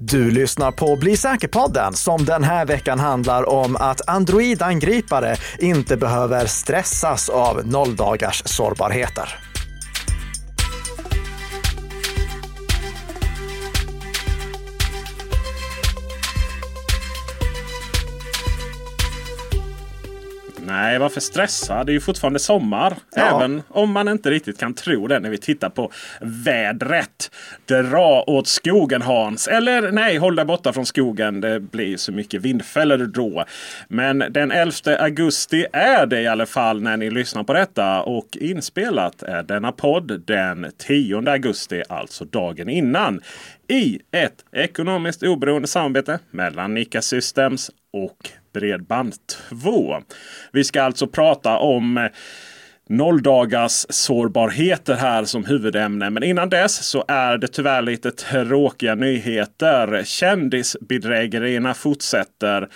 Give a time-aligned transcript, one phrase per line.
[0.00, 6.46] Du lyssnar på Bli säker-podden som den här veckan handlar om att Android-angripare inte behöver
[6.46, 9.47] stressas av nolldagars sårbarheter.
[20.80, 21.84] Nej, varför stressa?
[21.84, 22.96] Det är ju fortfarande sommar.
[23.14, 23.36] Ja.
[23.36, 25.90] Även om man inte riktigt kan tro det när vi tittar på
[26.20, 27.30] vädret.
[27.66, 29.48] Dra åt skogen Hans.
[29.48, 31.40] Eller nej, håll dig borta från skogen.
[31.40, 33.44] Det blir så mycket vindfällor då.
[33.88, 38.02] Men den 11 augusti är det i alla fall när ni lyssnar på detta.
[38.02, 43.20] Och inspelat är denna podd den 10 augusti, alltså dagen innan.
[43.68, 48.30] I ett ekonomiskt oberoende samarbete mellan Nika Systems och
[48.60, 50.02] Bredband2.
[50.52, 52.04] Vi ska alltså prata om eh,
[52.88, 56.10] nolldagars sårbarheter här som huvudämne.
[56.10, 60.04] Men innan dess så är det tyvärr lite tråkiga nyheter.
[60.04, 62.68] Kändisbedrägerierna fortsätter.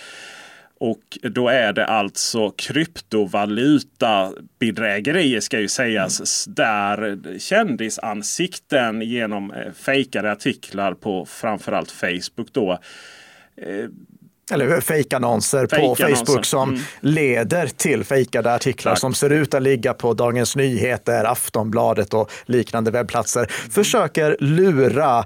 [0.79, 6.45] Och då är det alltså kryptovaluta bedrägerier ska ju sägas.
[6.45, 12.71] Där kändisansikten genom eh, fejkade artiklar på framförallt Facebook då
[13.55, 13.85] eh,
[14.51, 16.81] Eller fejkannonser på Facebook som mm.
[16.99, 19.01] leder till fejkade artiklar Exakt.
[19.01, 23.45] som ser ut att ligga på Dagens Nyheter, Aftonbladet och liknande webbplatser.
[23.71, 25.25] Försöker lura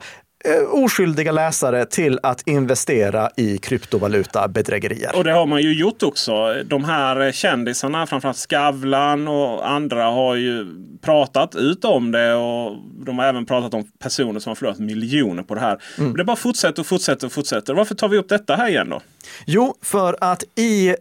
[0.71, 5.15] oskyldiga läsare till att investera i kryptovalutabedrägerier.
[5.15, 6.53] Och det har man ju gjort också.
[6.65, 10.65] De här kändisarna, framförallt Skavlan och andra har ju
[11.01, 12.33] pratat ut om det.
[12.33, 12.75] Och
[13.05, 15.81] de har även pratat om personer som har förlorat miljoner på det här.
[15.97, 16.11] Mm.
[16.11, 17.73] Och det bara fortsätter och fortsätter och fortsätter.
[17.73, 19.01] Varför tar vi upp detta här igen då?
[19.45, 20.95] Jo, för att i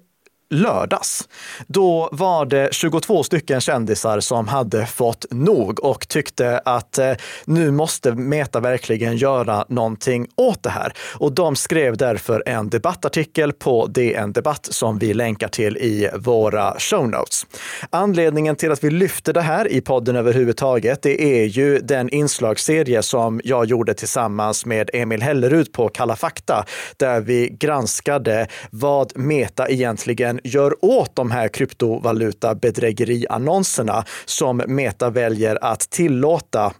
[0.50, 1.28] lördags,
[1.66, 7.12] då var det 22 stycken kändisar som hade fått nog och tyckte att eh,
[7.44, 10.92] nu måste Meta verkligen göra någonting åt det här.
[11.14, 16.74] Och de skrev därför en debattartikel på DN Debatt som vi länkar till i våra
[16.78, 17.46] show notes.
[17.90, 23.02] Anledningen till att vi lyfter det här i podden överhuvudtaget, det är ju den inslagsserie
[23.02, 26.64] som jag gjorde tillsammans med Emil Hellerud på Kalla fakta,
[26.96, 35.90] där vi granskade vad Meta egentligen gör åt de här kryptovalutabedrägeriannonserna som Meta väljer att
[35.90, 36.72] tillåta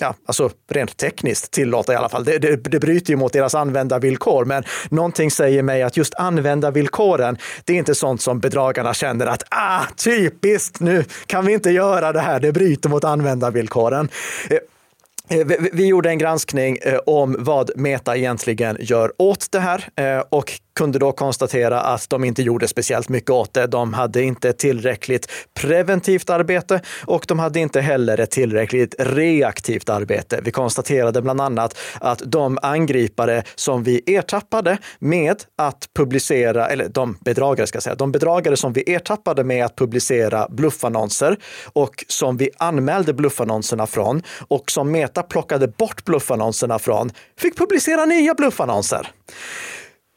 [0.00, 2.24] ja, alltså rent tekniskt tillåta i alla fall.
[2.24, 7.38] Det, det, det bryter ju mot deras användarvillkor, men någonting säger mig att just användarvillkoren,
[7.64, 12.12] det är inte sånt som bedragarna känner att ah, typiskt, nu kan vi inte göra
[12.12, 14.08] det här, det bryter mot användarvillkoren.
[14.50, 19.88] Eh, eh, vi, gjorde en granskning eh, om vad Meta egentligen gör åt det här
[20.30, 23.66] och kunde då konstatera att de inte gjorde speciellt mycket åt det.
[23.66, 30.40] De hade inte tillräckligt preventivt arbete och de hade inte heller ett tillräckligt reaktivt arbete.
[30.44, 37.16] Vi konstaterade bland annat att de angripare som vi ertappade med att publicera, eller de
[37.20, 41.36] bedragare ska jag säga, de bedragare som vi ertappade med att publicera bluffannonser
[41.72, 48.04] och som vi anmälde bluffannonserna från och som Meta plockade bort bluffannonserna från, fick publicera
[48.04, 49.10] nya bluffannonser.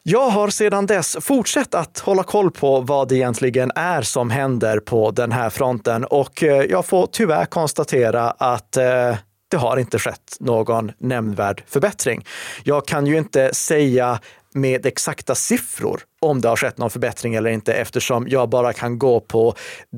[0.06, 4.80] Jag har sedan dess fortsatt att hålla koll på vad det egentligen är som händer
[4.80, 9.16] på den här fronten och eh, jag får tyvärr konstatera att eh,
[9.48, 12.26] det har inte skett någon nämnvärd förbättring.
[12.64, 14.20] Jag kan ju inte säga
[14.54, 19.00] med exakta siffror om det har skett någon förbättring eller inte eftersom jag bara kan
[19.00, 19.56] gå på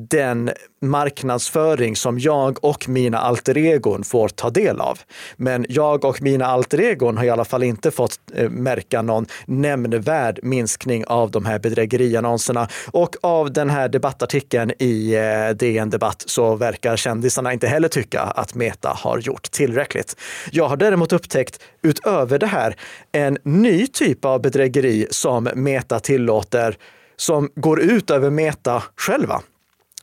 [0.09, 0.51] den
[0.89, 4.99] marknadsföring som jag och mina alter egon får ta del av.
[5.37, 9.25] Men jag och mina alter egon har i alla fall inte fått eh, märka någon
[9.45, 12.67] nämnvärd minskning av de här bedrägeriannonserna.
[12.91, 18.21] Och av den här debattartikeln i eh, DN Debatt så verkar kändisarna inte heller tycka
[18.21, 20.15] att Meta har gjort tillräckligt.
[20.51, 22.75] Jag har däremot upptäckt utöver det här
[23.11, 26.77] en ny typ av bedrägeri som Meta tillåter
[27.15, 29.41] som går ut över Meta själva.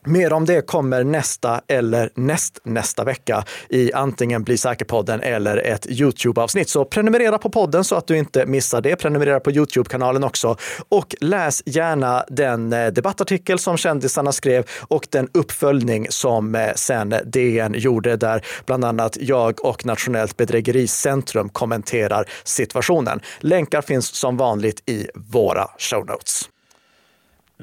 [0.07, 5.87] Mer om det kommer nästa eller näst nästa vecka i antingen Bli säker-podden eller ett
[5.91, 6.69] Youtube-avsnitt.
[6.69, 8.97] Så prenumerera på podden så att du inte missar det.
[8.97, 10.57] Prenumerera på Youtube-kanalen också
[10.89, 17.15] och läs gärna den eh, debattartikel som kändisarna skrev och den uppföljning som eh, sen
[17.25, 23.21] DN gjorde där bland annat jag och Nationellt bedrägericentrum kommenterar situationen.
[23.41, 26.52] Länkar finns som vanligt i våra show notes.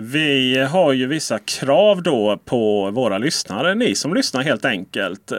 [0.01, 3.75] Vi har ju vissa krav då på våra lyssnare.
[3.75, 5.31] Ni som lyssnar helt enkelt.
[5.31, 5.37] Eh,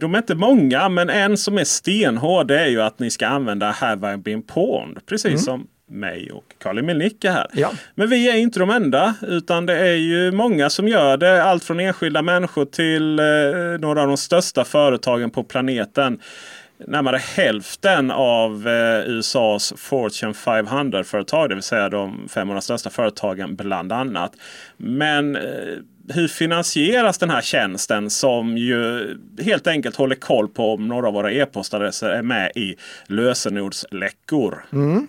[0.00, 3.70] De är inte många men en som är stenhård är ju att ni ska använda
[3.70, 4.98] Have I been pwned.
[5.06, 7.46] Precis som mig och Carl Emil Nicke här.
[7.52, 7.70] Ja.
[7.94, 11.44] Men vi är inte de enda utan det är ju många som gör det.
[11.44, 13.24] Allt från enskilda människor till eh,
[13.80, 16.18] några av de största företagen på planeten
[16.78, 21.48] närmare hälften av eh, USAs Fortune 500-företag.
[21.48, 24.32] Det vill säga de 500 största företagen bland annat.
[24.76, 25.42] Men eh,
[26.08, 31.14] hur finansieras den här tjänsten som ju helt enkelt håller koll på om några av
[31.14, 32.76] våra e-postadresser är med i
[33.06, 34.64] lösenordsläckor?
[34.72, 35.06] Mm.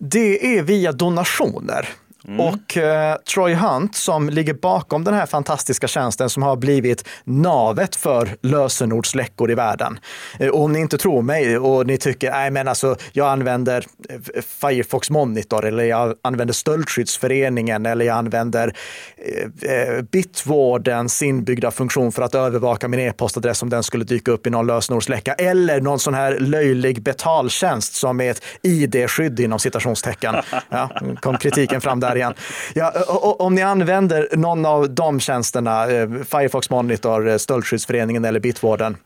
[0.00, 1.88] Det är via donationer.
[2.28, 2.40] Mm.
[2.40, 7.96] Och eh, Troy Hunt som ligger bakom den här fantastiska tjänsten som har blivit navet
[7.96, 9.98] för lösenordsläckor i världen.
[10.38, 14.42] Eh, om ni inte tror mig och ni tycker, nej men alltså jag använder eh,
[14.42, 18.76] Firefox Monitor eller jag använder Stöldskyddsföreningen eller jag använder
[19.16, 24.46] eh, eh, Bitwardens inbyggda funktion för att övervaka min e-postadress om den skulle dyka upp
[24.46, 30.34] i någon lösenordsläcka eller någon sån här löjlig betaltjänst som är ett ID-skydd inom citationstecken.
[30.68, 30.90] Ja,
[31.20, 32.34] kom kritiken fram där igen.
[32.74, 32.92] Ja,
[33.38, 38.96] om ni använder någon av de tjänsterna, eh, Firefox Monitor, eh, Stöldskyddsföreningen eller Bitwarden,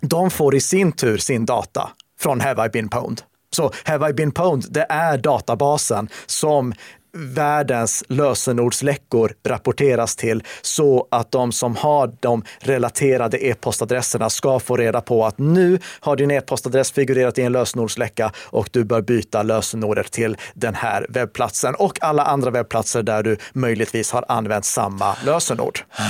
[0.00, 1.90] de får i sin tur sin data
[2.20, 3.22] från Have I been pwned.
[3.50, 6.74] Så Have I been pwned, det är databasen som
[7.12, 15.00] världens lösenordsläckor rapporteras till så att de som har de relaterade e-postadresserna ska få reda
[15.00, 20.12] på att nu har din e-postadress figurerat i en lösenordsläcka och du bör byta lösenordet
[20.12, 25.78] till den här webbplatsen och alla andra webbplatser där du möjligtvis har använt samma lösenord.
[25.90, 26.02] Ah,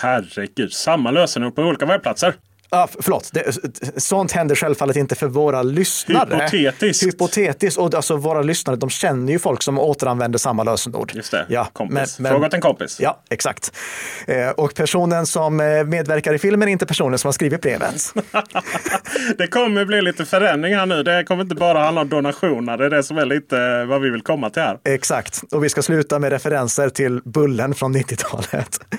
[0.00, 2.34] herregud, samma lösenord på olika webbplatser?
[2.70, 3.56] Ah, förlåt, det,
[3.96, 6.34] sånt händer självfallet inte för våra lyssnare.
[6.34, 7.06] Hypotetiskt.
[7.06, 7.78] Hypotetiskt.
[7.78, 11.12] Och alltså, våra lyssnare de känner ju folk som återanvänder samma lösenord.
[11.14, 12.18] Just det, ja, kompis.
[12.18, 13.00] Men, Fråga åt en kompis.
[13.00, 13.72] Ja, exakt.
[14.26, 18.14] Eh, och personen som eh, medverkar i filmen är inte personen som har skrivit brevet.
[19.38, 21.02] det kommer bli lite förändring här nu.
[21.02, 22.78] Det kommer inte bara handla om donationer.
[22.78, 24.78] Det är det som är lite eh, vad vi vill komma till här.
[24.84, 25.42] Exakt.
[25.52, 28.80] Och vi ska sluta med referenser till Bullen från 90-talet.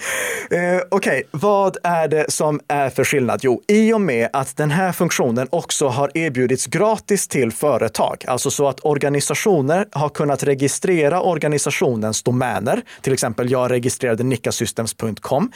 [0.52, 1.24] Eh, Okej, okay.
[1.31, 3.40] vad är det som är för skillnad?
[3.44, 8.51] Jo, i och med att den här funktionen också har erbjudits gratis till företag, alltså
[8.51, 12.81] så att organisationer har kunnat registrera organisationens domäner.
[13.01, 15.51] Till exempel, jag registrerade nickasystems.com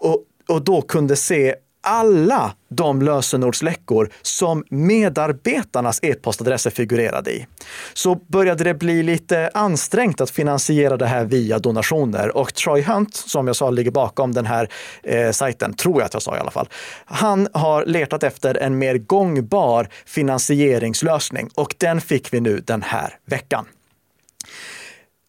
[0.00, 1.54] och, och då kunde se
[1.84, 7.46] alla de lösenordsläckor som medarbetarnas e-postadresser figurerade i.
[7.94, 13.14] Så började det bli lite ansträngt att finansiera det här via donationer och Troy Hunt,
[13.14, 14.68] som jag sa ligger bakom den här
[15.02, 16.68] eh, sajten, tror jag att jag sa i alla fall,
[17.04, 23.18] han har letat efter en mer gångbar finansieringslösning och den fick vi nu den här
[23.26, 23.66] veckan.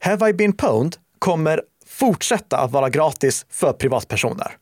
[0.03, 4.57] Have I been pwned kommer fortsätta att vara gratis för privatpersoner.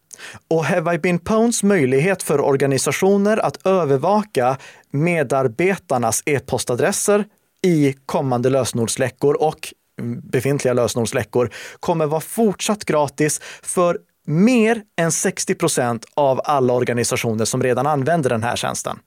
[0.48, 4.58] Och Have I been Pwneds möjlighet för organisationer att övervaka
[4.92, 7.25] medarbetarnas e-postadresser
[7.64, 11.50] i kommande lösenordsläckor och mm, befintliga lösenordsläckor
[11.80, 18.30] kommer vara fortsatt gratis för mer än 60 procent av alla organisationer som redan använder
[18.30, 19.00] den här tjänsten.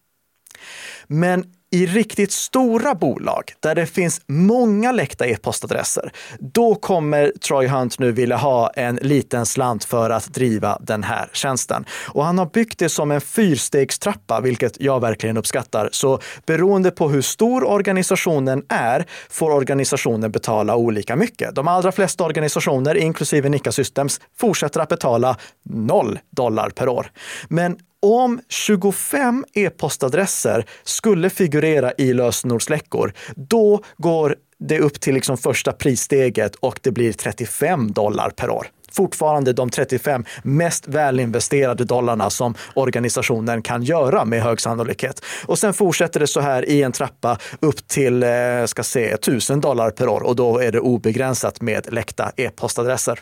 [1.06, 7.98] Men i riktigt stora bolag där det finns många läckta e-postadresser, då kommer Troy Hunt
[7.98, 11.84] nu vilja ha en liten slant för att driva den här tjänsten.
[12.08, 15.88] Och han har byggt det som en fyrstegstrappa, vilket jag verkligen uppskattar.
[15.92, 21.54] Så beroende på hur stor organisationen är får organisationen betala olika mycket.
[21.54, 27.10] De allra flesta organisationer, inklusive Nika Systems, fortsätter att betala noll dollar per år.
[27.48, 27.76] Men
[28.06, 36.54] om 25 e-postadresser skulle figurera i lösenordsläckor, då går det upp till liksom första prissteget
[36.54, 43.62] och det blir 35 dollar per år fortfarande de 35 mest välinvesterade dollarna som organisationen
[43.62, 45.24] kan göra med hög sannolikhet.
[45.46, 48.28] Och sen fortsätter det så här i en trappa upp till eh,
[48.66, 53.20] ska se, 1000 dollar per år och då är det obegränsat med läckta e-postadresser.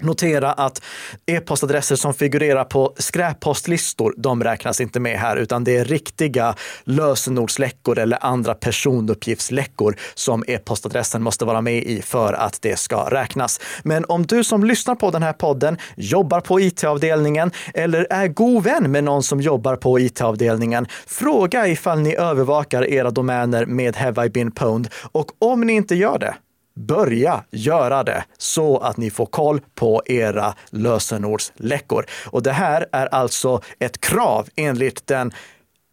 [0.00, 0.82] Notera att
[1.26, 7.98] e-postadresser som figurerar på skräppostlistor, de räknas inte med här, utan det är riktiga lösenordsläckor
[7.98, 13.60] eller andra personuppgiftsläckor som e-postadressen måste vara med i för att det ska räknas.
[13.82, 18.64] Men om du som lyssnar på den här podden jobbar på it-avdelningen eller är god
[18.64, 24.26] vän med någon som jobbar på it-avdelningen, fråga ifall ni övervakar era domäner med Have
[24.26, 24.88] I been pwned?
[25.12, 26.34] Och om ni inte gör det,
[26.76, 32.06] börja göra det så att ni får koll på era lösenordsläckor.
[32.26, 35.32] Och det här är alltså ett krav enligt den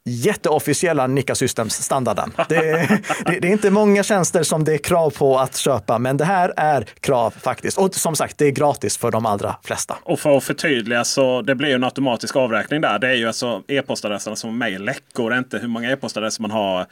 [0.05, 2.31] jätteofficiella Nika Systems-standarden.
[2.49, 2.55] Det,
[3.25, 6.25] det, det, är inte många tjänster som det är krav på att köpa, men det
[6.25, 7.77] här är krav faktiskt.
[7.77, 9.97] Och som sagt, det är gratis för de allra flesta.
[10.03, 12.99] Och för att förtydliga så det blir en automatisk avräkning där.
[12.99, 16.85] Det är ju alltså e-postadresserna som i läckor, inte hur många e-postadresser man har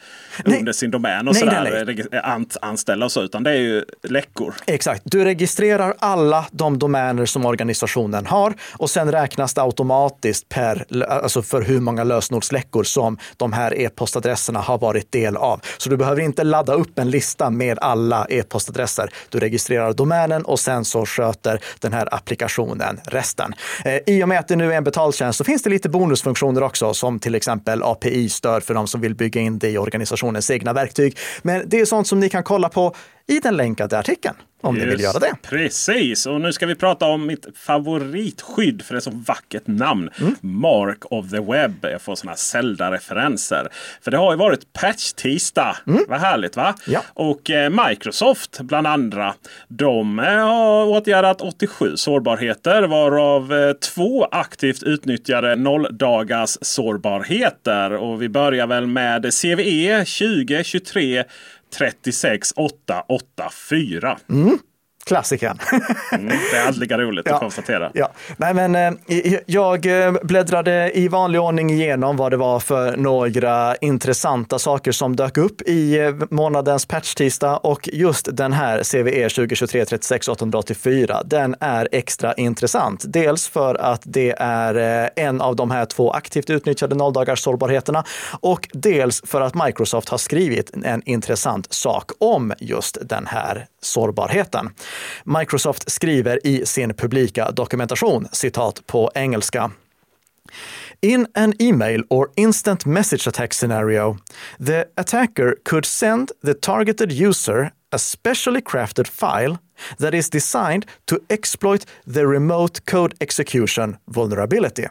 [0.44, 0.58] nej.
[0.58, 1.96] under sin domän och sådär,
[2.62, 4.54] anställda och så, utan det är ju läckor.
[4.66, 5.02] Exakt.
[5.04, 11.42] Du registrerar alla de domäner som organisationen har och sen räknas det automatiskt per, alltså
[11.42, 15.60] för hur många lösenordsläckor som som de här e-postadresserna har varit del av.
[15.78, 19.10] Så du behöver inte ladda upp en lista med alla e-postadresser.
[19.28, 23.54] Du registrerar domänen och sen så sköter den här applikationen resten.
[23.84, 26.62] Eh, I och med att det nu är en betaltjänst så finns det lite bonusfunktioner
[26.62, 30.72] också, som till exempel API-stöd för de som vill bygga in det i organisationens egna
[30.72, 31.18] verktyg.
[31.42, 32.94] Men det är sånt som ni kan kolla på
[33.26, 35.34] i den länkade artikeln om Just, ni vill göra det.
[35.42, 40.10] Precis, och nu ska vi prata om mitt favoritskydd för det är så vackert namn.
[40.20, 40.34] Mm.
[40.40, 41.74] Mark of the Web.
[41.82, 43.68] Jag får sådana Zelda-referenser.
[44.00, 45.76] För det har ju varit patch-tisdag.
[45.86, 46.04] Mm.
[46.08, 46.74] Vad härligt va?
[46.86, 47.02] Ja.
[47.14, 49.34] Och eh, Microsoft bland andra.
[49.68, 57.92] De eh, har åtgärdat 87 sårbarheter varav eh, två aktivt utnyttjade nolldagars sårbarheter.
[57.92, 61.24] Och vi börjar väl med CVE 2023
[61.72, 64.16] 36 8 8 4.
[64.28, 64.58] Mm.
[65.04, 65.58] Klassikern.
[66.12, 67.90] mm, det är alltid lika roligt ja, att konstatera.
[67.94, 68.08] Ja.
[68.36, 73.76] Nej, men, eh, jag eh, bläddrade i vanlig ordning igenom vad det var för några
[73.76, 79.84] intressanta saker som dök upp i eh, månadens patch-tisdag och just den här CVE 2023
[79.84, 83.04] 36 884, den är extra intressant.
[83.06, 88.04] Dels för att det är eh, en av de här två aktivt utnyttjade nolldagars sårbarheterna
[88.40, 94.70] och dels för att Microsoft har skrivit en intressant sak om just den här sårbarheten.
[95.24, 99.70] Microsoft skriver i sin publika dokumentation, citat på engelska.
[101.00, 104.16] In an email or instant message attack scenario,
[104.66, 109.58] the attacker could send the targeted user a specially crafted file
[109.98, 114.88] that is designed to exploit the remote code execution vulnerability.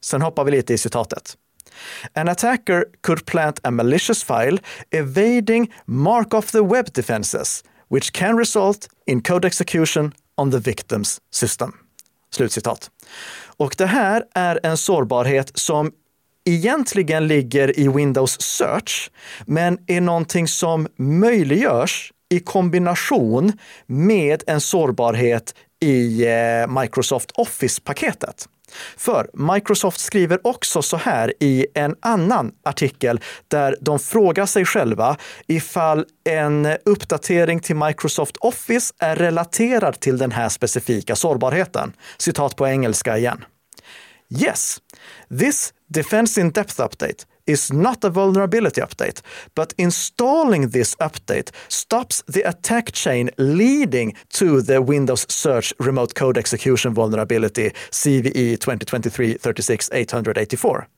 [0.00, 1.36] Sen hoppar vi lite i citatet.
[2.14, 4.58] An attacker could plant a malicious file
[4.90, 11.18] evading mark of the web defenses which can result in code execution on the victim's
[11.30, 11.72] system.
[12.30, 12.90] Slutcitat.
[13.56, 15.92] Och det här är en sårbarhet som
[16.44, 19.10] egentligen ligger i Windows Search,
[19.46, 23.52] men är någonting som möjliggörs i kombination
[23.86, 28.48] med en sårbarhet i eh, Microsoft Office-paketet.
[28.96, 35.16] För Microsoft skriver också så här i en annan artikel där de frågar sig själva
[35.46, 41.92] ifall en uppdatering till Microsoft Office är relaterad till den här specifika sårbarheten.
[42.18, 43.44] Citat på engelska igen.
[44.42, 44.78] Yes,
[45.38, 49.20] this defense in depth update is not a vulnerability update,
[49.54, 56.38] but installing this update stops the attack chain leading to the Windows Search Remote Code
[56.38, 60.88] Execution vulnerability CVE 2023 36 884.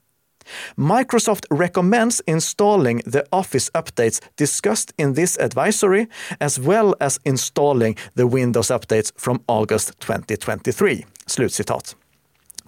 [0.77, 6.07] Microsoft recommends installing the Office updates discussed in this advisory,
[6.41, 11.05] as well as installing the Windows updates from August 2023.
[11.27, 11.97] Slutcitat.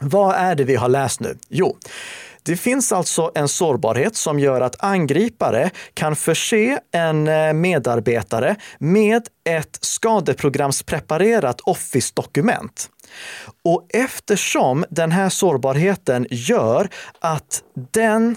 [0.01, 1.39] Vad är det vi har läst nu?
[1.49, 1.77] Jo,
[2.49, 9.29] det finns alltså en sårbarhet som gör att angripare kan förse en eh, medarbetare med
[9.45, 12.91] ett skadeprogramspreparerat Office-dokument.
[13.65, 16.89] Och eftersom den här sårbarheten gör
[17.21, 17.63] att
[17.93, 18.37] den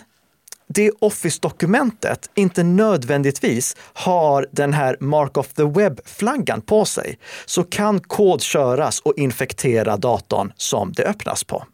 [0.68, 8.00] det Office-dokumentet inte nödvändigtvis har den här Mark of the Web-flaggan på sig, så kan
[8.00, 11.66] kod köras och infektera datorn som det öppnas på.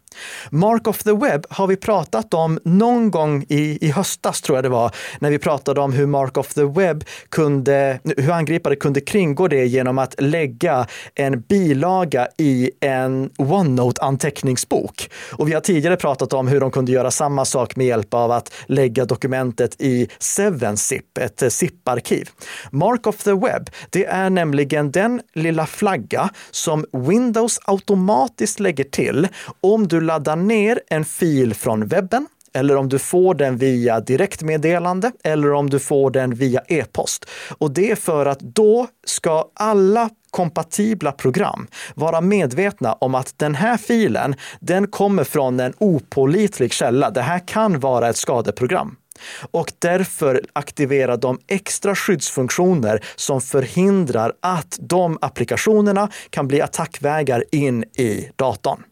[0.50, 4.65] Mark of the Web har vi pratat om någon gång i, i höstas, tror jag
[4.65, 9.01] det var, när vi pratade om hur Mark of the Web kunde, hur angripare kunde
[9.01, 15.09] kringgå det genom att lägga en bilaga i en OneNote-anteckningsbok.
[15.31, 18.31] Och vi har tidigare pratat om hur de kunde göra samma sak med hjälp av
[18.31, 22.29] att lägga dokumentet i 7-zip, ett eh, zip-arkiv.
[22.71, 29.27] Mark of the Web, det är nämligen den lilla flagga som Windows automatiskt lägger till
[29.62, 35.11] om du laddar ner en fil från webben eller om du får den via direktmeddelande
[35.23, 37.25] eller om du får den via e-post.
[37.57, 43.55] Och det är för att då ska alla kompatibla program vara medvetna om att den
[43.55, 47.09] här filen, den kommer från en opålitlig källa.
[47.09, 48.95] Det här kan vara ett skadeprogram
[49.51, 57.83] och därför aktiverar de extra skyddsfunktioner som förhindrar att de applikationerna kan bli attackvägar in
[57.83, 58.83] i datorn.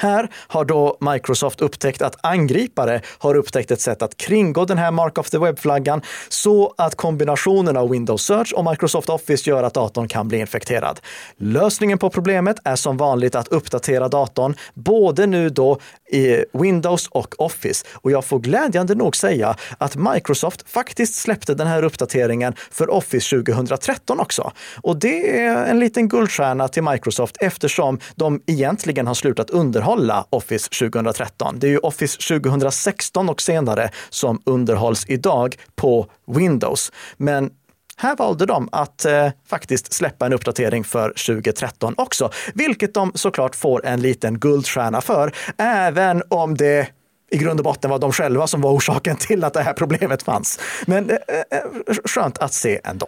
[0.00, 4.90] Här har då Microsoft upptäckt att angripare har upptäckt ett sätt att kringgå den här
[4.90, 9.74] Mark of the Web-flaggan så att kombinationen av Windows Search och Microsoft Office gör att
[9.74, 11.00] datorn kan bli infekterad.
[11.36, 15.78] Lösningen på problemet är som vanligt att uppdatera datorn, både nu då
[16.12, 17.86] i Windows och Office.
[17.94, 23.36] Och jag får glädjande nog säga att Microsoft faktiskt släppte den här uppdateringen för Office
[23.36, 24.52] 2013 också.
[24.82, 30.26] Och det är en liten guldstjärna till Microsoft eftersom de egentligen har slutat underhålla underhålla
[30.30, 31.58] Office 2013.
[31.58, 36.92] Det är ju Office 2016 och senare som underhålls idag på Windows.
[37.16, 37.50] Men
[37.96, 43.56] här valde de att eh, faktiskt släppa en uppdatering för 2013 också, vilket de såklart
[43.56, 46.88] får en liten guldstjärna för, även om det
[47.32, 50.22] i grund och botten var de själva som var orsaken till att det här problemet
[50.22, 50.60] fanns.
[50.86, 51.16] Men eh,
[51.50, 53.06] eh skönt att se ändå.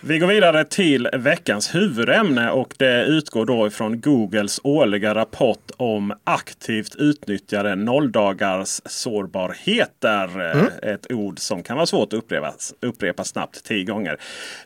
[0.00, 6.14] Vi går vidare till veckans huvudämne och det utgår då ifrån Googles årliga rapport om
[6.24, 10.40] aktivt utnyttjade nolldagars sårbarheter.
[10.40, 10.66] Mm.
[10.82, 14.16] Ett ord som kan vara svårt att upprepa, upprepa snabbt tio gånger.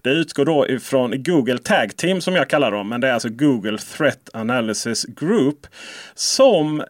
[0.02, 2.88] Det utgår då ifrån Google Tag Team som jag kallar dem.
[2.88, 5.66] Men det är alltså Google Threat Analysis Group
[6.14, 6.82] som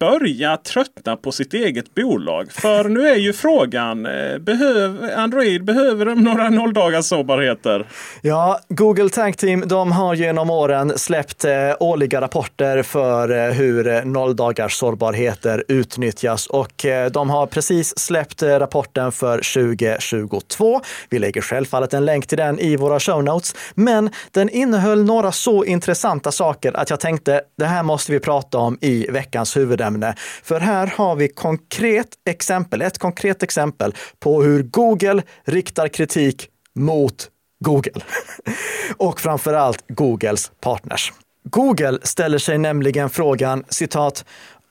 [0.00, 2.52] börja tröttna på sitt eget bolag.
[2.52, 7.86] För nu är ju frågan, eh, behöv, Android, behöver de några nolldagars sårbarheter?
[8.22, 13.88] Ja, Google Tag Team, de har genom åren släppt eh, årliga rapporter för eh, hur
[13.88, 20.80] eh, nolldagars sårbarheter utnyttjas och eh, de har precis släppt rapporten för 2022.
[21.10, 25.32] Vi lägger självfallet en länk till den i våra show notes, men den innehöll några
[25.32, 29.89] så intressanta saker att jag tänkte det här måste vi prata om i veckans huvudämne
[29.90, 30.14] ämne.
[30.42, 37.28] För här har vi konkret exempel, ett konkret exempel på hur Google riktar kritik mot
[37.64, 38.04] Google.
[38.96, 41.12] Och framför allt Googles partners.
[41.44, 44.24] Google ställer sig nämligen frågan, citat,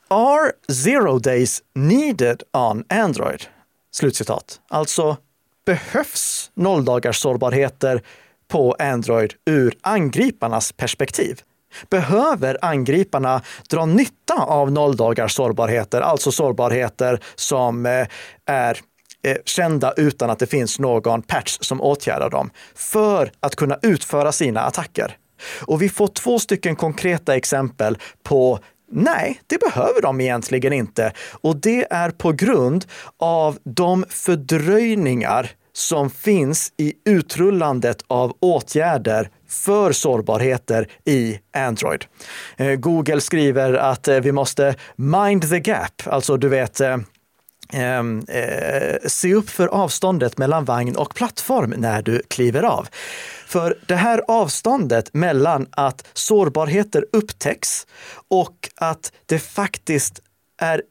[0.08, 3.44] Are zero days needed on Android?
[3.92, 4.62] Slutcitat.
[4.70, 5.18] Alltså,
[5.66, 8.02] behövs nolldagars sårbarheter
[8.48, 11.42] på Android ur angriparnas perspektiv?
[11.90, 18.08] Behöver angriparna dra nytta av nolldagars sårbarheter, alltså sårbarheter som eh,
[18.46, 18.80] är
[19.24, 24.32] eh, kända utan att det finns någon patch som åtgärdar dem, för att kunna utföra
[24.32, 25.18] sina attacker?
[25.62, 28.60] Och vi får två stycken konkreta exempel på
[28.92, 31.14] Nej, det behöver de egentligen inte.
[31.42, 32.86] Och det är på grund
[33.18, 42.06] av de fördröjningar som finns i utrullandet av åtgärder för sårbarheter i Android.
[42.58, 46.98] Eh, Google skriver att eh, vi måste mind the gap, alltså du vet eh,
[47.74, 52.88] ehm, eh, se upp för avståndet mellan vagn och plattform när du kliver av.
[53.48, 57.88] För det här avståndet mellan att sårbarheter upptäcks
[58.28, 60.20] och att det faktiskt
[60.62, 60.82] är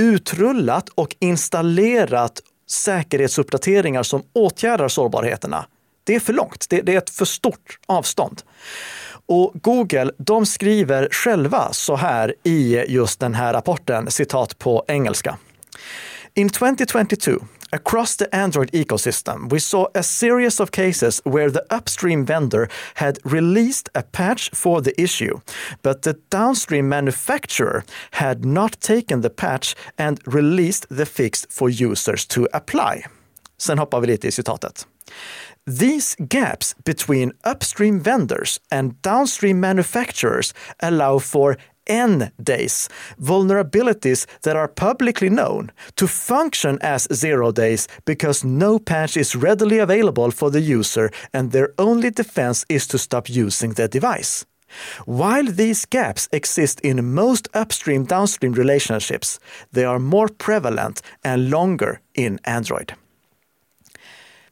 [0.00, 2.40] utrullat och installerat
[2.72, 5.66] säkerhetsuppdateringar som åtgärdar sårbarheterna.
[6.04, 6.66] Det är för långt.
[6.68, 8.42] Det, det är ett för stort avstånd.
[9.26, 15.38] Och Google, de skriver själva så här i just den här rapporten, citat på engelska.
[16.34, 17.32] In 2022,
[17.72, 23.18] across the Android ecosystem, we saw a series of cases where the upstream vendor had
[23.24, 25.40] released a patch for the issue,
[25.82, 32.26] but the downstream manufacturer had not taken the patch and released the fix for users
[32.26, 33.04] to apply.
[33.58, 34.86] Sen hoppar vi lite i citatet.
[35.64, 42.88] These gaps between upstream vendors and downstream manufacturers allow for N days,
[43.20, 49.78] vulnerabilities that are publicly known, to function as zero days because no patch is readily
[49.78, 54.46] available for the user and their only defense is to stop using the device.
[55.04, 59.38] While these gaps exist in most upstream downstream relationships,
[59.72, 62.94] they are more prevalent and longer in Android.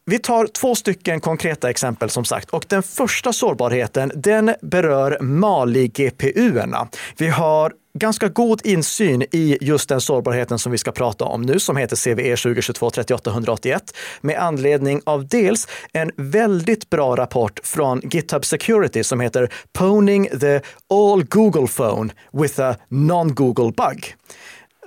[0.05, 6.87] Vi tar två stycken konkreta exempel som sagt och den första sårbarheten den berör Mali-GPU-erna.
[7.17, 11.59] Vi har ganska god insyn i just den sårbarheten som vi ska prata om nu,
[11.59, 18.45] som heter CVE 2022 3881, med anledning av dels en väldigt bra rapport från GitHub
[18.45, 24.15] Security som heter Poning the All Google Phone with a Non-Google Bug.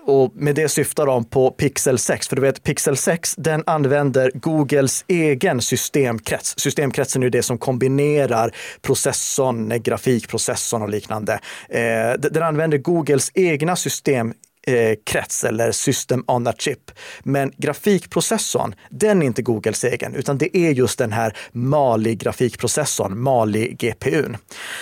[0.06, 4.30] Och med det syftar de på Pixel 6, för du vet Pixel 6 den använder
[4.34, 6.54] Googles egen systemkrets.
[6.58, 11.40] Systemkretsen är det som kombinerar processorn, eh, grafikprocessorn och liknande.
[11.68, 14.34] Eh, den använder Googles egna system
[14.66, 16.90] eh, krets eller system on a chip.
[17.22, 24.36] Men grafikprocessorn, den är inte Googles egen, utan det är just den här Mali-grafikprocessorn, Mali-GPUn.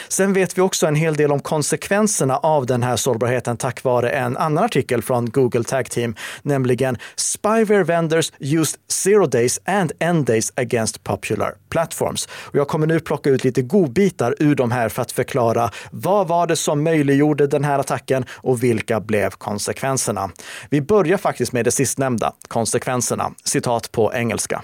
[0.08, 4.10] Sen vet vi också en hel del om konsekvenserna av den här sårbarheten tack vare
[4.10, 10.26] en annan artikel från Google Tag Team, nämligen Spyware vendors used zero days and end
[10.26, 12.28] days against popular platforms.
[12.32, 16.28] Och jag kommer nu plocka ut lite godbitar ur de här för att förklara vad
[16.28, 20.30] var det som möjliggjorde den här attacken och vilka blev konsekvenserna konsekvenserna.
[20.70, 23.34] Vi börjar faktiskt med det sistnämnda, konsekvenserna.
[23.44, 24.62] Citat på engelska.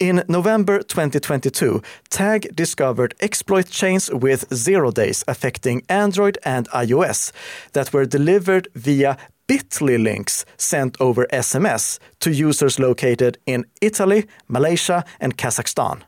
[0.00, 7.32] In November 2022, TAG discovered exploit chains with zero days affecting Android and iOS
[7.72, 9.16] that were delivered via
[9.48, 16.02] Bitly links sent over SMS to users located in Italy, Malaysia, and Kazakhstan.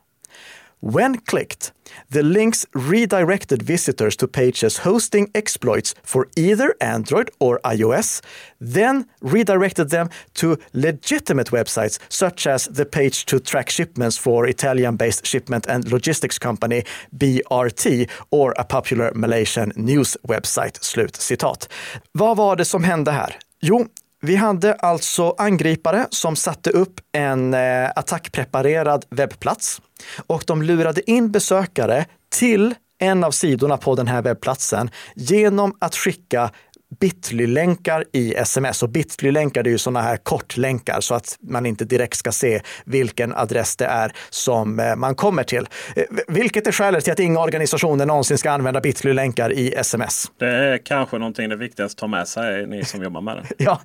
[0.83, 1.73] When clicked,
[2.09, 8.21] the links redirected visitors to pages hosting exploits for either Android or iOS,
[8.59, 15.25] then redirected them to legitimate websites such as the page to track shipments for Italian-based
[15.25, 16.83] shipment and logistics company
[17.15, 20.79] BRT or a popular Malaysian news website.
[20.81, 21.69] Slut citat.
[22.11, 23.37] Vad var det som hände här?
[23.59, 23.87] Jo,
[24.21, 29.81] vi hade alltså angripare som satte upp en eh, attackpreparerad webbplats
[30.27, 35.95] och de lurade in besökare till en av sidorna på den här webbplatsen genom att
[35.95, 36.51] skicka
[36.99, 38.83] Bitly-länkar i sms.
[38.83, 43.35] Och Bitly-länkar är ju sådana här kortlänkar så att man inte direkt ska se vilken
[43.35, 45.67] adress det är som eh, man kommer till.
[45.95, 50.31] Eh, vilket är skälet till att inga organisationer någonsin ska använda Bitly-länkar i sms.
[50.37, 53.55] Det är kanske någonting det viktigaste att ta med sig, ni som jobbar med det.
[53.63, 53.81] ja,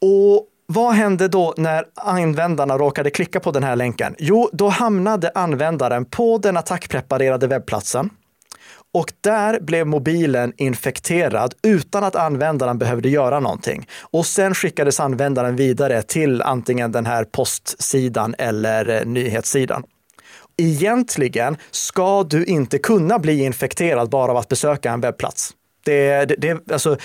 [0.00, 4.14] och vad hände då när användarna råkade klicka på den här länken?
[4.18, 8.10] Jo, då hamnade användaren på den attackpreparerade webbplatsen
[8.94, 13.86] och där blev mobilen infekterad utan att användaren behövde göra någonting.
[14.00, 19.84] Och sen skickades användaren vidare till antingen den här postsidan eller eh, nyhetssidan.
[20.56, 25.50] Egentligen ska du inte kunna bli infekterad bara av att besöka en webbplats.
[25.84, 26.96] Det, det, det, alltså,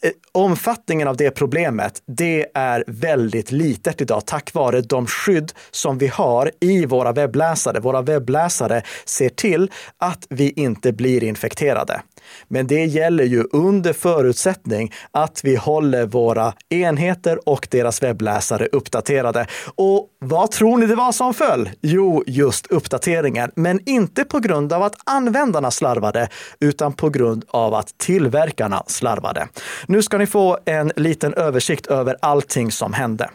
[0.00, 5.98] Eh, omfattningen av det problemet, det är väldigt litet idag tack vare de skydd som
[5.98, 7.80] vi har i våra webbläsare.
[7.80, 12.02] Våra webbläsare ser till att vi inte blir infekterade.
[12.48, 19.46] Men det gäller ju under förutsättning att vi håller våra enheter och deras webbläsare uppdaterade.
[19.74, 21.70] Och vad tror ni det var som föll?
[21.80, 23.50] Jo, just uppdateringen.
[23.56, 26.28] Men inte på grund av att användarna slarvade,
[26.60, 29.48] utan på grund av att tillverkarna slarvade.
[29.86, 33.30] Nu ska ni få en liten översikt över allting som hände.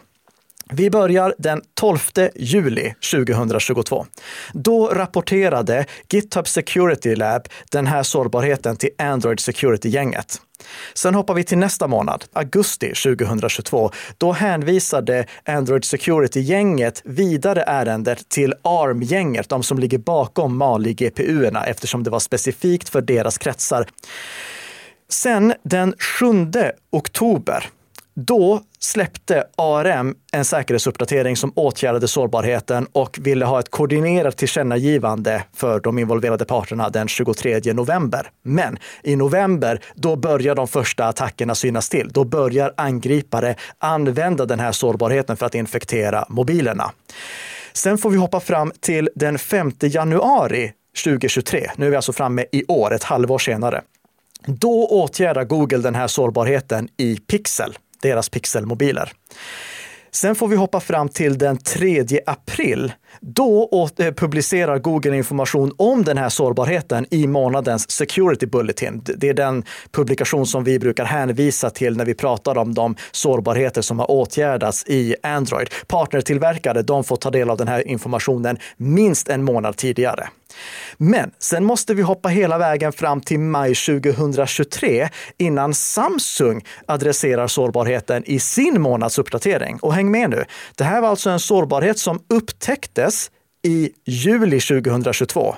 [0.72, 1.98] Vi börjar den 12
[2.34, 4.06] juli 2022.
[4.52, 10.40] Då rapporterade GitHub Security Lab den här sårbarheten till Android Security-gänget.
[10.94, 13.90] Sen hoppar vi till nästa månad, augusti 2022.
[14.18, 22.10] Då hänvisade Android Security-gänget vidare ärendet till ARM-gänget, de som ligger bakom Mali-GPU-erna eftersom det
[22.10, 23.86] var specifikt för deras kretsar.
[25.08, 26.26] Sen den 7
[26.90, 27.70] oktober
[28.26, 35.80] då släppte ARM en säkerhetsuppdatering som åtgärdade sårbarheten och ville ha ett koordinerat tillkännagivande för
[35.80, 38.30] de involverade parterna den 23 november.
[38.42, 42.08] Men i november, då börjar de första attackerna synas till.
[42.08, 46.90] Då börjar angripare använda den här sårbarheten för att infektera mobilerna.
[47.72, 50.72] Sen får vi hoppa fram till den 5 januari
[51.04, 51.70] 2023.
[51.76, 53.82] Nu är vi alltså framme i år, ett halvår senare.
[54.46, 59.12] Då åtgärdar Google den här sårbarheten i Pixel deras pixelmobiler.
[60.10, 62.92] Sen får vi hoppa fram till den 3 april.
[63.20, 69.02] Då eh, publicerar Google information om den här sårbarheten i månadens Security Bulletin.
[69.04, 73.82] Det är den publikation som vi brukar hänvisa till när vi pratar om de sårbarheter
[73.82, 75.68] som har åtgärdats i Android.
[75.86, 80.28] Partnertillverkare de får ta del av den här informationen minst en månad tidigare.
[80.96, 88.24] Men sen måste vi hoppa hela vägen fram till maj 2023 innan Samsung adresserar sårbarheten
[88.26, 89.78] i sin månadsuppdatering.
[89.82, 90.44] Och häng med nu.
[90.74, 93.30] Det här var alltså en sårbarhet som upptäcktes
[93.62, 95.54] i juli 2022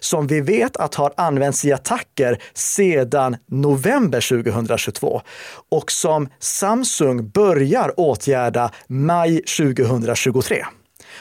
[0.00, 5.22] som vi vet att har använts i attacker sedan november 2022
[5.70, 10.64] och som Samsung börjar åtgärda maj 2023.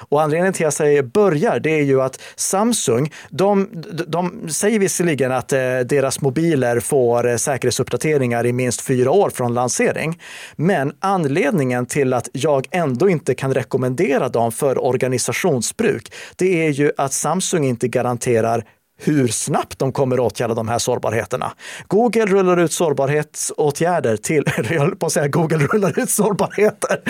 [0.10, 3.70] Och anledningen till att jag säger börjar, det är ju att Samsung, de,
[4.08, 9.54] de säger visserligen att eh, deras mobiler får eh, säkerhetsuppdateringar i minst fyra år från
[9.54, 10.20] lansering.
[10.56, 16.92] Men anledningen till att jag ändå inte kan rekommendera dem för organisationsbruk, det är ju
[16.98, 18.66] att Samsung inte garanterar
[19.04, 21.52] hur snabbt de kommer åtgärda de här sårbarheterna.
[21.88, 27.02] Google rullar ut sårbarhetsåtgärder till, jag höll på att säga Google rullar ut sårbarheter.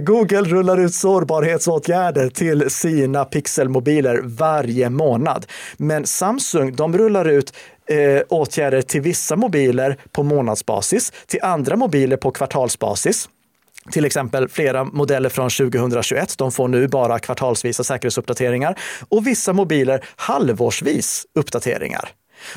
[0.00, 5.46] Google rullar ut sårbarhetsåtgärder till sina pixelmobiler varje månad.
[5.76, 7.52] Men Samsung, de rullar ut
[7.88, 13.28] eh, åtgärder till vissa mobiler på månadsbasis, till andra mobiler på kvartalsbasis.
[13.90, 20.04] Till exempel flera modeller från 2021, de får nu bara kvartalsvisa säkerhetsuppdateringar och vissa mobiler
[20.16, 22.08] halvårsvis uppdateringar.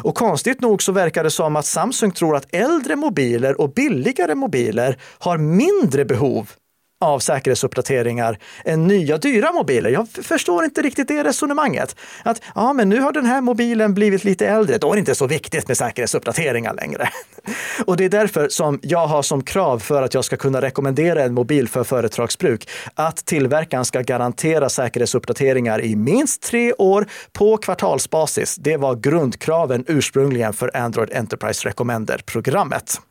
[0.03, 4.35] Och konstigt nog så verkar det som att Samsung tror att äldre mobiler och billigare
[4.35, 6.51] mobiler har mindre behov
[6.99, 9.89] av säkerhetsuppdateringar än nya dyra mobiler.
[9.89, 11.95] Jag förstår inte riktigt det resonemanget.
[12.23, 15.15] Att ja, men nu har den här mobilen blivit lite äldre, då är det inte
[15.15, 17.09] så viktigt med säkerhetsuppdateringar längre.
[17.85, 21.23] Och det är därför som jag har som krav för att jag ska kunna rekommendera
[21.23, 28.55] en mobil för företagsbruk att tillverkaren ska garantera säkerhetsuppdateringar i minst tre år på kvartalsbasis.
[28.55, 33.01] Det var grundkraven ursprungligen för Android Enterprise Recommender-programmet.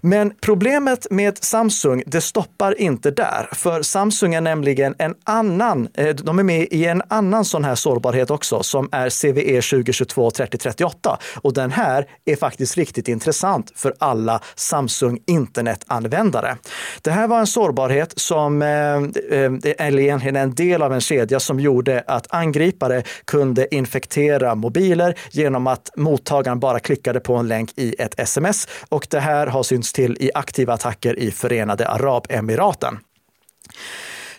[0.00, 3.48] Men problemet med Samsung, det stoppar inte där.
[3.52, 7.74] För Samsung är nämligen en annan, eh, de är med i en annan sån här
[7.74, 11.18] sårbarhet också, som är CVE 2022 3038.
[11.36, 16.56] Och den här är faktiskt riktigt intressant för alla Samsung internetanvändare.
[17.02, 21.40] Det här var en sårbarhet som, eh, eh, eller egentligen en del av en kedja
[21.40, 27.70] som gjorde att angripare kunde infektera mobiler genom att mottagaren bara klickade på en länk
[27.76, 28.68] i ett sms.
[28.88, 32.98] Och det här har synts används till i aktiva attacker i Förenade Arabemiraten.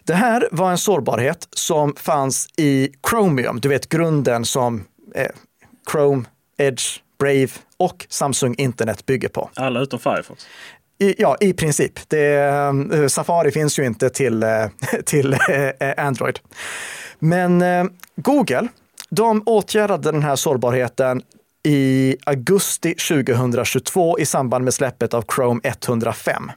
[0.06, 4.86] Det här var en sårbarhet som fanns i Chromium, du vet grunden som
[5.16, 5.32] eh,
[5.92, 6.26] Chrome,
[6.58, 9.50] Edge, Brave och Samsung Internet bygger på.
[9.56, 10.48] Alla utom Firefox?
[11.00, 12.00] I, ja, i princip.
[12.10, 12.36] Det,
[12.94, 14.68] eh, Safari finns ju inte till, eh,
[15.06, 16.40] till eh, Android.
[17.20, 17.64] Men
[18.16, 18.68] Google,
[19.10, 21.22] de åtgärdade den här sårbarheten
[21.70, 26.52] i augusti 2022 i samband med släppet av Chrome 105.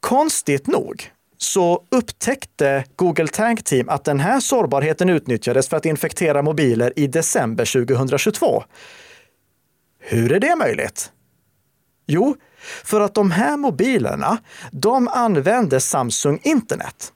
[0.00, 6.42] Konstigt nog så upptäckte Google Tank Team att den här sårbarheten utnyttjades för att infektera
[6.42, 8.64] mobiler i december 2022.
[9.98, 11.12] Hur är det möjligt?
[12.06, 12.36] Jo,
[12.84, 14.38] för att de här mobilerna,
[14.72, 17.12] de använde Samsung Internet.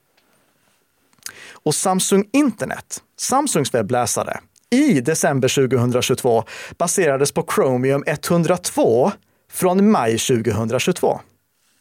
[1.53, 6.45] Och Samsung Internet, Samsungs webbläsare, i december 2022
[6.79, 9.13] baserades på Chromium 102
[9.53, 11.21] från maj 2022.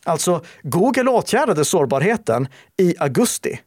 [0.05, 2.47] Alltså, Google åtgärdade sårbarheten
[2.77, 3.59] i augusti.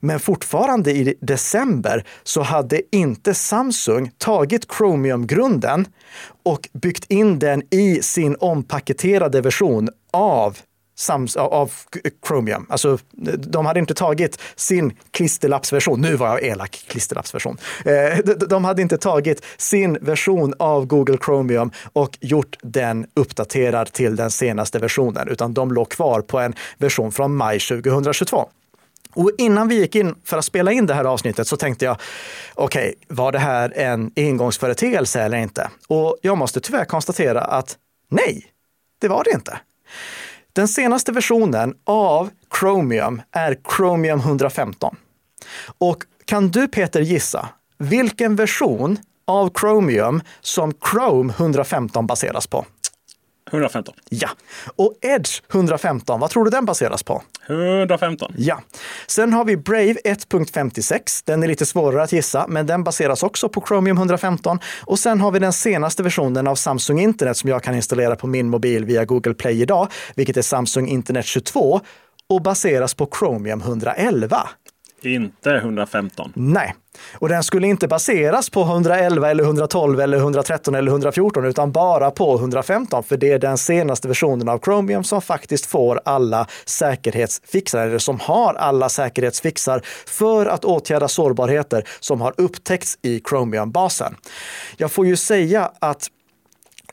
[0.00, 5.86] Men fortfarande i december så hade inte Samsung tagit Chromium-grunden
[6.42, 10.58] och byggt in den i sin ompaketerade version av
[10.98, 11.72] Sams, av
[12.26, 12.66] Chromium.
[12.68, 12.98] Alltså,
[13.38, 17.58] de hade inte tagit sin klisterlappsversion, nu var jag elak, klisterlappsversion.
[17.84, 24.16] Eh, de hade inte tagit sin version av Google Chromium och gjort den uppdaterad till
[24.16, 28.48] den senaste versionen, utan de låg kvar på en version från maj 2022.
[29.14, 31.96] Och innan vi gick in för att spela in det här avsnittet så tänkte jag,
[32.54, 35.70] okej, okay, var det här en engångsföreteelse eller inte?
[35.88, 37.76] Och jag måste tyvärr konstatera att
[38.10, 38.44] nej,
[39.00, 39.58] det var det inte.
[40.58, 44.96] Den senaste versionen av Chromium är Chromium 115.
[45.78, 52.66] Och kan du Peter gissa vilken version av Chromium som Chrome 115 baseras på?
[53.50, 53.94] 115.
[54.08, 54.28] Ja.
[54.76, 57.22] Och Edge 115, vad tror du den baseras på?
[57.48, 58.32] 115.
[58.36, 58.60] Ja.
[59.06, 61.22] Sen har vi Brave 1.56.
[61.24, 64.58] Den är lite svårare att gissa, men den baseras också på Chromium 115.
[64.80, 68.26] Och sen har vi den senaste versionen av Samsung Internet som jag kan installera på
[68.26, 71.80] min mobil via Google Play idag, vilket är Samsung Internet 22
[72.28, 74.48] och baseras på Chromium 111.
[75.02, 76.32] Inte 115.
[76.34, 76.74] Nej,
[77.14, 82.10] och den skulle inte baseras på 111 eller 112 eller 113 eller 114 utan bara
[82.10, 87.86] på 115 för det är den senaste versionen av Chromium som faktiskt får alla säkerhetsfixar
[87.86, 94.14] eller som har alla säkerhetsfixar för att åtgärda sårbarheter som har upptäckts i Chromium-basen.
[94.76, 96.08] Jag får ju säga att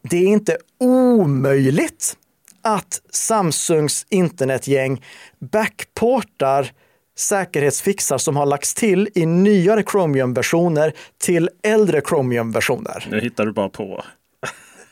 [0.01, 2.17] det är inte omöjligt
[2.61, 5.03] att Samsungs internetgäng
[5.39, 6.71] backportar
[7.17, 13.05] säkerhetsfixar som har lagts till i nyare Chromium-versioner till äldre Chromium-versioner.
[13.09, 14.03] Nu hittar du bara på.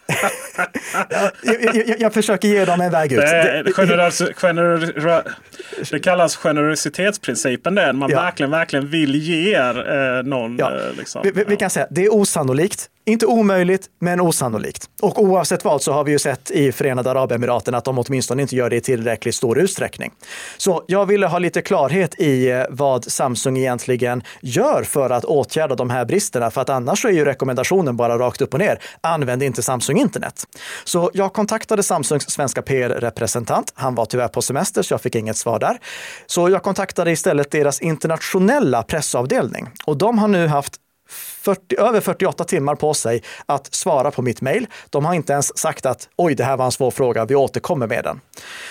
[1.43, 3.19] jag, jag, jag, försöker ge dem en väg ut.
[3.19, 7.93] Det, generös, generös, det kallas generositetsprincipen det.
[7.93, 8.21] Man ja.
[8.21, 10.57] verkligen, verkligen vill ge eh, någon.
[10.57, 10.75] Ja.
[10.75, 14.89] Eh, liksom, vi, vi, vi, kan säga det är osannolikt inte omöjligt, men osannolikt.
[15.01, 18.55] Och oavsett vad så har vi ju sett i Förenade Arabemiraten att de åtminstone inte
[18.55, 20.11] gör det i tillräckligt stor utsträckning.
[20.57, 25.75] Så jag ville ha lite klarhet i eh, vad Samsung egentligen gör för att åtgärda
[25.75, 28.79] de här bristerna, för att annars är ju rekommendationen bara rakt upp och ner.
[29.01, 30.43] Använd inte Samsung internet.
[30.83, 33.73] Så jag kontaktade Samsungs svenska PR-representant.
[33.75, 35.77] Han var tyvärr på semester, så jag fick inget svar där.
[36.25, 42.43] Så jag kontaktade istället deras internationella pressavdelning och de har nu haft 40, över 48
[42.43, 44.67] timmar på sig att svara på mitt mejl.
[44.89, 47.87] De har inte ens sagt att oj, det här var en svår fråga, vi återkommer
[47.87, 48.21] med den.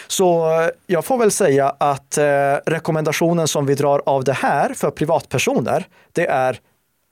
[0.06, 2.24] Så eh, jag får väl säga att eh,
[2.66, 6.60] rekommendationen som vi drar av det här för privatpersoner, det är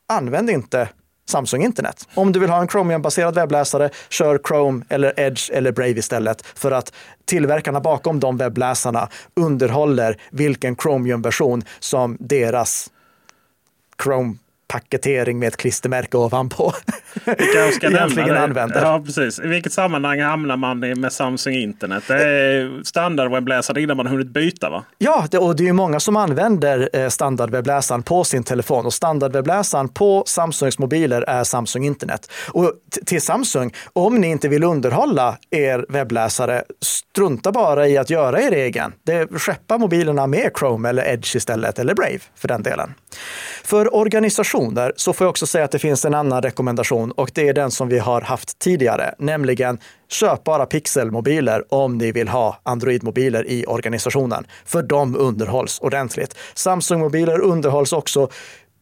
[0.09, 0.89] använd inte
[1.31, 2.09] Samsung Internet.
[2.15, 6.71] Om du vill ha en Chromium-baserad webbläsare, kör Chrome eller Edge eller Brave istället för
[6.71, 6.93] att
[7.25, 12.91] tillverkarna bakom de webbläsarna underhåller vilken Chromium-version som deras
[14.03, 14.35] Chrome
[14.71, 16.73] paketering med ett klistermärke ovanpå.
[17.25, 18.83] Vi ska Egentligen använder.
[18.83, 19.39] Ja, precis.
[19.39, 22.05] I vilket sammanhang hamnar man med Samsung Internet?
[22.09, 24.85] Det är standardwebbläsare innan man hunnit byta va?
[24.99, 29.89] Ja, det, och det är många som använder eh, standardwebbläsaren på sin telefon och standardwebbläsaren
[29.89, 32.31] på Samsungs mobiler är Samsung Internet.
[32.49, 32.73] Och
[33.07, 38.53] till Samsung, om ni inte vill underhålla er webbläsare, strunta bara i att göra er
[38.53, 38.93] egen.
[39.07, 42.95] Det, skeppa mobilerna med Chrome eller Edge istället, eller Brave för den delen.
[43.65, 43.95] För
[44.61, 47.55] rekommendationer så får jag också säga att det finns en annan rekommendation och det är
[47.55, 53.45] den som vi har haft tidigare, nämligen köp bara pixelmobiler om ni vill ha Android-mobiler
[53.47, 56.35] i organisationen, för de underhålls ordentligt.
[56.55, 58.29] Samsung-mobiler underhålls också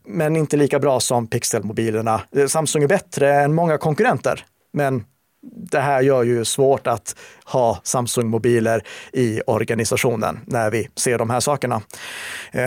[0.06, 2.20] men inte lika bra som pixelmobilerna.
[2.48, 5.04] Samsung är bättre än många konkurrenter, men
[5.42, 7.14] det här gör ju svårt att
[7.44, 11.82] ha Samsung-mobiler i organisationen när vi ser de här sakerna.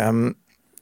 [0.10, 0.36] Um,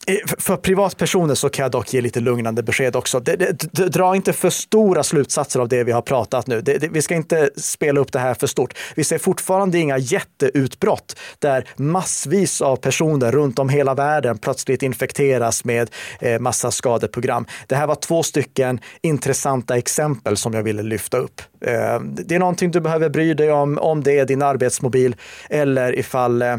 [0.09, 3.19] Eh, för privatpersoner så kan jag dock ge lite lugnande besked också.
[3.19, 6.61] Det, det, dra inte för stora slutsatser av det vi har pratat nu.
[6.61, 8.73] Det, vi ska inte spela upp det här för stort.
[8.95, 15.65] Vi ser fortfarande inga jätteutbrott där massvis av personer runt om hela världen plötsligt infekteras
[15.65, 17.45] med eh, massa skadeprogram.
[17.67, 21.41] Det här var två stycken intressanta exempel som jag ville lyfta upp.
[21.65, 25.15] Eh, det är någonting du behöver bry dig om, om det är din arbetsmobil
[25.49, 26.57] eller ifall eh,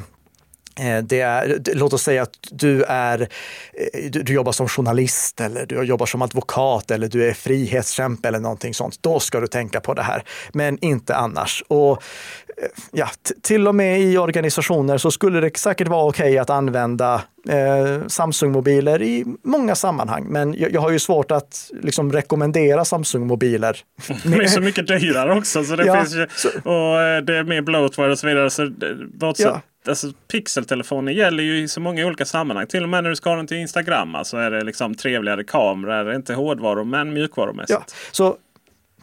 [0.78, 5.82] är, låt oss säga att du, är, eh, du, du, jobbar som journalist eller du
[5.82, 8.98] jobbar som advokat eller du är frihetskämpe eller någonting sånt.
[9.00, 11.62] Då ska du tänka på det här, men inte annars.
[11.68, 13.08] Och eh, ja,
[13.42, 18.06] till och med i organisationer så skulle det säkert vara okej okay att använda eh,
[18.06, 20.26] Samsung-mobiler i många sammanhang.
[20.28, 23.76] Men jag, jag, har ju svårt att liksom, rekommendera Samsung-mobiler.
[24.24, 25.64] De är så mycket dyrare också.
[25.64, 26.22] Så det ja, finns ju,
[26.54, 28.50] och det är mer bloatware och så vidare.
[28.50, 28.70] Så,
[29.18, 32.66] bortsett, ja alltså, pixeltelefoner gäller ju i så många olika sammanhang.
[32.66, 34.14] Till och med när du ska ha den till Instagram.
[34.14, 37.80] Alltså är det liksom trevligare kameror, inte hårdvaror men mjukvarumässigt.
[37.88, 38.36] Ja, så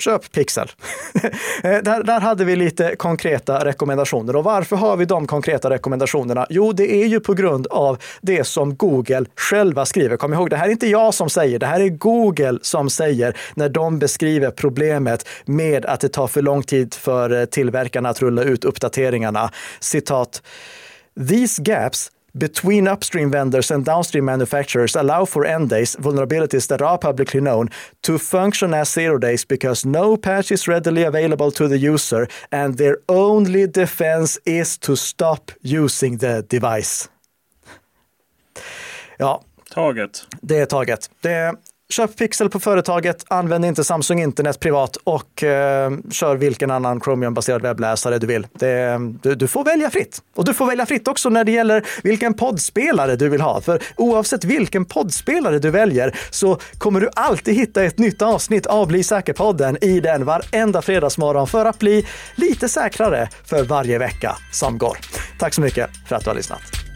[0.01, 0.71] köp Pixel.
[1.63, 4.35] Eh, där, där hade vi lite konkreta rekommendationer.
[4.35, 6.47] Och varför har vi de konkreta rekommendationerna?
[6.49, 10.17] Jo, det är ju på grund av det som Google själva skriver.
[10.17, 13.37] Kom ihåg, det här är inte jag som säger, det här är Google som säger
[13.55, 18.21] när de beskriver problemet med att det tar för lång tid för eh, tillverkarna att
[18.21, 19.51] rulla ut uppdateringarna.
[19.79, 20.41] Citat.
[21.29, 26.97] These gaps between upstream vendors and downstream manufacturers allow for end days vulnerabilities that are
[26.97, 27.69] publicly known
[28.01, 32.77] to function as zero days because no patch is readily available to the user and
[32.77, 37.09] their only defense is to stop using the device.
[39.17, 39.41] Ja.
[39.69, 40.25] Taget.
[40.41, 41.09] Det är taget.
[41.21, 41.53] Det
[41.89, 47.61] Köp Pixel på företaget, använd inte Samsung Internet privat och eh, kör vilken annan Chromium-baserad
[47.61, 48.47] webbläsare du vill.
[48.53, 50.21] Det, du, du, får välja fritt.
[50.35, 53.61] Och du får välja fritt också när det gäller vilken poddspelare du vill ha.
[53.61, 58.87] För oavsett vilken poddspelare du väljer så kommer du alltid hitta ett nytt avsnitt av
[58.87, 64.77] Bli säker-podden i den varenda fredagsmorgon för att bli lite säkrare för varje vecka som
[64.77, 64.97] går.
[65.39, 66.86] Tack så mycket för att du har lyssnat.